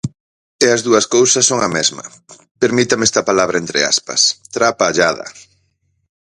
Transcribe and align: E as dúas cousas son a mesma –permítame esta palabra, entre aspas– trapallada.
E 0.65 0.67
as 0.75 0.81
dúas 0.87 1.05
cousas 1.15 1.47
son 1.49 1.59
a 1.63 1.69
mesma 1.77 2.05
–permítame 2.09 3.03
esta 3.09 3.25
palabra, 3.29 3.59
entre 3.63 3.79
aspas– 3.91 4.23
trapallada. 4.55 5.27